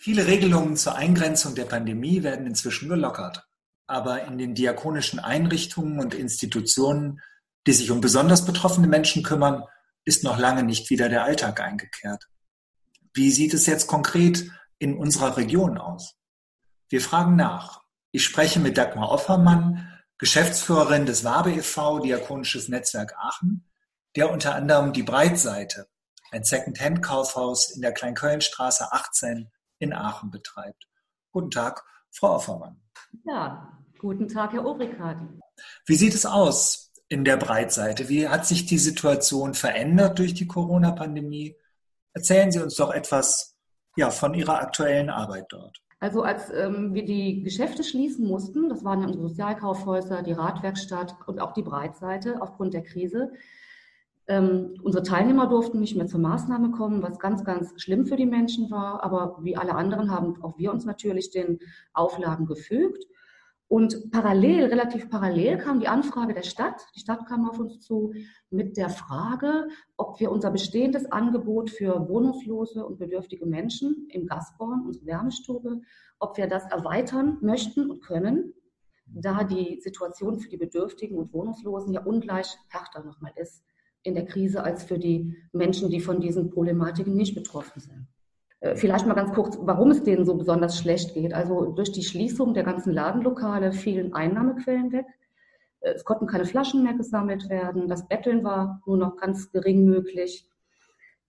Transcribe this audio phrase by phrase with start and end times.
[0.00, 3.48] Viele Regelungen zur Eingrenzung der Pandemie werden inzwischen gelockert.
[3.88, 7.20] Aber in den diakonischen Einrichtungen und Institutionen,
[7.66, 9.64] die sich um besonders betroffene Menschen kümmern,
[10.04, 12.28] ist noch lange nicht wieder der Alltag eingekehrt.
[13.12, 14.48] Wie sieht es jetzt konkret
[14.78, 16.14] in unserer Region aus?
[16.88, 17.82] Wir fragen nach.
[18.12, 23.68] Ich spreche mit Dagmar Offermann, Geschäftsführerin des Wabe e.V., Diakonisches Netzwerk Aachen,
[24.14, 25.88] der unter anderem die Breitseite,
[26.30, 30.88] ein Second-Hand-Kaufhaus in der Kleinkölnstraße 18 in Aachen betreibt.
[31.32, 32.80] Guten Tag, Frau Offermann.
[33.24, 35.40] Ja, guten Tag, Herr Obrigati.
[35.86, 38.08] Wie sieht es aus in der Breitseite?
[38.08, 41.56] Wie hat sich die Situation verändert durch die Corona-Pandemie?
[42.12, 43.56] Erzählen Sie uns doch etwas
[43.96, 45.82] ja, von Ihrer aktuellen Arbeit dort.
[46.00, 51.16] Also als ähm, wir die Geschäfte schließen mussten, das waren ja unsere Sozialkaufhäuser, die Radwerkstatt
[51.26, 53.32] und auch die Breitseite aufgrund der Krise,
[54.28, 58.26] ähm, unsere Teilnehmer durften nicht mehr zur Maßnahme kommen, was ganz, ganz schlimm für die
[58.26, 59.02] Menschen war.
[59.02, 61.58] Aber wie alle anderen haben auch wir uns natürlich den
[61.94, 63.04] Auflagen gefügt.
[63.68, 66.86] Und parallel, relativ parallel kam die Anfrage der Stadt.
[66.94, 68.14] Die Stadt kam auf uns zu
[68.50, 74.86] mit der Frage, ob wir unser bestehendes Angebot für wohnungslose und bedürftige Menschen im Gastborn,
[74.86, 75.80] unsere Wärmestube,
[76.18, 78.54] ob wir das erweitern möchten und können,
[79.06, 83.62] da die Situation für die Bedürftigen und Wohnungslosen ja ungleich härter nochmal ist
[84.02, 88.06] in der Krise als für die Menschen, die von diesen Problematiken nicht betroffen sind.
[88.60, 91.34] Äh, vielleicht mal ganz kurz, warum es denen so besonders schlecht geht.
[91.34, 95.06] Also durch die Schließung der ganzen Ladenlokale fielen Einnahmequellen weg.
[95.80, 97.88] Äh, es konnten keine Flaschen mehr gesammelt werden.
[97.88, 100.48] Das Betteln war nur noch ganz gering möglich.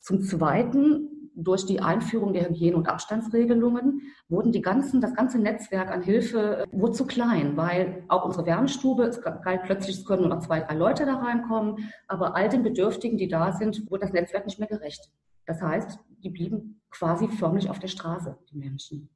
[0.00, 5.90] Zum Zweiten durch die Einführung der Hygiene- und Abstandsregelungen wurden die ganzen, das ganze Netzwerk
[5.90, 10.22] an Hilfe äh, wurde zu klein, weil auch unsere Wärmestube, es galt plötzlich, es können
[10.22, 14.02] nur noch zwei, drei Leute da reinkommen, aber all den Bedürftigen, die da sind, wurde
[14.02, 15.10] das Netzwerk nicht mehr gerecht.
[15.46, 19.08] Das heißt, die blieben quasi förmlich auf der Straße, die Menschen.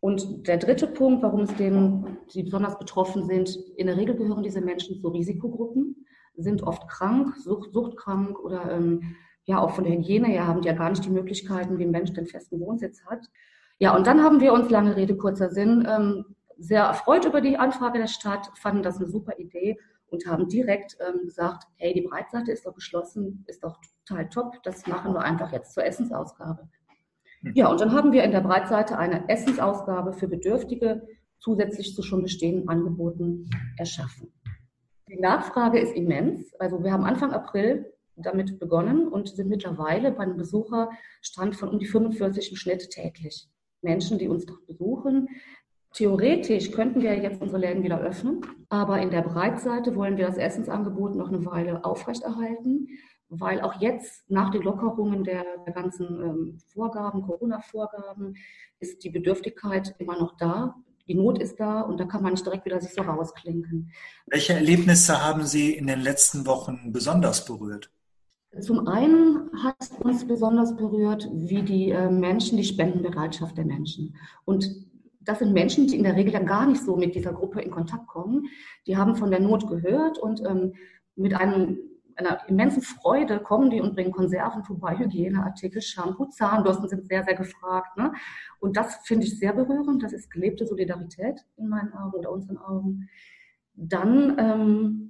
[0.00, 4.42] Und der dritte Punkt, warum es denen, die besonders betroffen sind, in der Regel gehören
[4.42, 6.04] diese Menschen zu Risikogruppen,
[6.36, 10.68] sind oft krank, sucht, suchtkrank oder ähm, ja auch von der Hygiene her haben die
[10.68, 13.26] ja gar nicht die Möglichkeiten, wie ein Mensch den festen Wohnsitz hat.
[13.78, 16.24] Ja, und dann haben wir uns, lange Rede, kurzer Sinn, ähm,
[16.56, 20.96] sehr erfreut über die Anfrage der Stadt, fanden das eine super Idee und haben direkt
[21.00, 25.20] ähm, gesagt, hey, die Breitseite ist doch geschlossen, ist doch total top, das machen wir
[25.20, 26.68] einfach jetzt zur Essensausgabe.
[27.42, 27.52] Hm.
[27.54, 31.06] Ja, und dann haben wir in der Breitseite eine Essensausgabe für Bedürftige
[31.40, 34.32] zusätzlich zu schon bestehenden Angeboten erschaffen.
[35.08, 36.54] Die Nachfrage ist immens.
[36.58, 41.78] Also wir haben Anfang April damit begonnen und sind mittlerweile bei einem Besucherstand von um
[41.78, 43.48] die 45 im Schnitt täglich.
[43.82, 45.28] Menschen, die uns doch besuchen.
[45.92, 50.38] Theoretisch könnten wir jetzt unsere Läden wieder öffnen, aber in der Breitseite wollen wir das
[50.38, 52.88] Essensangebot noch eine Weile aufrechterhalten,
[53.28, 58.34] weil auch jetzt nach den Lockerungen der, der ganzen ähm, Vorgaben, Corona-Vorgaben,
[58.80, 60.74] ist die Bedürftigkeit immer noch da.
[61.06, 63.92] Die Not ist da und da kann man nicht direkt wieder sich so rausklinken.
[64.26, 67.93] Welche Erlebnisse haben Sie in den letzten Wochen besonders berührt?
[68.60, 74.16] Zum einen hat uns besonders berührt, wie die äh, Menschen, die Spendenbereitschaft der Menschen.
[74.44, 74.68] Und
[75.20, 77.70] das sind Menschen, die in der Regel ja gar nicht so mit dieser Gruppe in
[77.70, 78.46] Kontakt kommen.
[78.86, 80.74] Die haben von der Not gehört und ähm,
[81.16, 81.78] mit einem,
[82.16, 87.34] einer immensen Freude kommen die und bringen Konserven vorbei, Hygieneartikel, Shampoo, Zahnbürsten sind sehr, sehr
[87.34, 87.96] gefragt.
[87.96, 88.12] Ne?
[88.60, 90.02] Und das finde ich sehr berührend.
[90.02, 93.08] Das ist gelebte Solidarität in meinen Augen oder unseren Augen.
[93.74, 95.03] Dann ähm,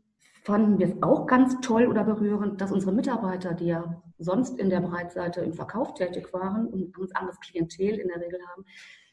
[0.44, 4.69] fanden wir es auch ganz toll oder berührend, dass unsere Mitarbeiter, die ja sonst in
[4.69, 8.66] der Breitseite im Verkauf tätig waren und ganz anderes Klientel in der Regel haben,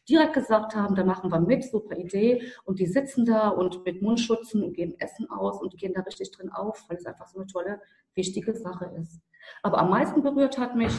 [0.09, 2.43] direkt gesagt haben, da machen wir mit, super Idee.
[2.65, 6.31] Und die sitzen da und mit Mundschutzen und geben Essen aus und gehen da richtig
[6.31, 7.81] drin auf, weil es einfach so eine tolle,
[8.13, 9.21] wichtige Sache ist.
[9.63, 10.93] Aber am meisten berührt hat mich,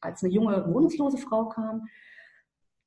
[0.00, 1.88] als eine junge wohnungslose Frau kam,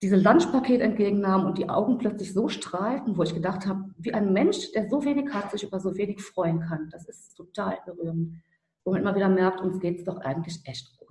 [0.02, 4.34] diese Lunchpaket entgegennahm und die Augen plötzlich so strahlten, wo ich gedacht habe, wie ein
[4.34, 6.90] Mensch, der so wenig hat, sich über so wenig freuen kann.
[6.92, 8.36] Das ist total berührend.
[8.84, 11.06] Wo man immer wieder merkt, uns geht es doch eigentlich echt gut.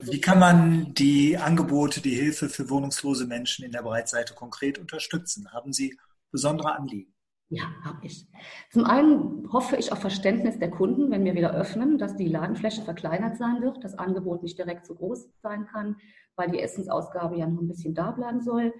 [0.00, 5.52] Wie kann man die Angebote, die Hilfe für wohnungslose Menschen in der Breitseite konkret unterstützen?
[5.52, 5.98] Haben Sie
[6.30, 7.12] besondere Anliegen?
[7.50, 8.26] Ja, habe ich.
[8.70, 12.82] Zum einen hoffe ich auf Verständnis der Kunden, wenn wir wieder öffnen, dass die Ladenfläche
[12.82, 15.96] verkleinert sein wird, das Angebot nicht direkt so groß sein kann,
[16.36, 18.74] weil die Essensausgabe ja noch ein bisschen da bleiben soll.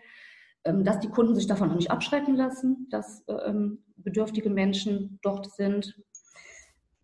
[0.65, 5.51] Ähm, dass die Kunden sich davon auch nicht abschrecken lassen, dass ähm, bedürftige Menschen dort
[5.53, 5.99] sind.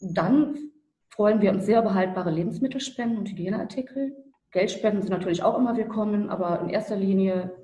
[0.01, 0.71] Dann
[1.09, 4.15] freuen wir uns sehr über haltbare Lebensmittelspenden und Hygieneartikel.
[4.51, 7.57] Geldspenden sind natürlich auch immer willkommen, aber in erster Linie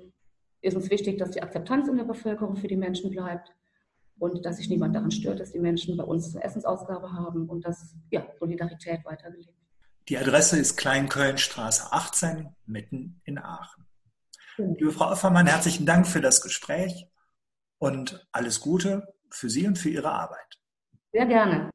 [0.61, 3.51] ist uns wichtig, dass die Akzeptanz in der Bevölkerung für die Menschen bleibt
[4.21, 7.65] und dass sich niemand daran stört, dass die Menschen bei uns eine Essensausgabe haben und
[7.65, 9.61] dass ja, Solidarität weitergelebt
[10.09, 13.85] die Adresse ist Kleinkölnstraße 18, mitten in Aachen.
[14.57, 17.07] Liebe Frau Offermann, herzlichen Dank für das Gespräch
[17.77, 20.59] und alles Gute für Sie und für Ihre Arbeit.
[21.13, 21.69] Sehr gerne.